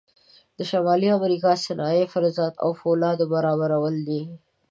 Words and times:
د 0.57 0.59
شمالي 0.69 1.09
امریکا 1.19 1.51
صنایع 1.65 2.05
فلزاتو 2.13 2.61
او 2.63 2.69
فولادو 2.79 3.25
برابرول 3.33 3.95
دي. 4.07 4.21